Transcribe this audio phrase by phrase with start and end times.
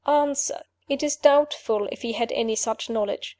[0.07, 3.29] "Answer: It is doubtful if he had any such knowledge.